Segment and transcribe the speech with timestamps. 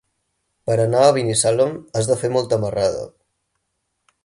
[0.69, 3.07] Per anar a Binissalem has de fer molta marrada.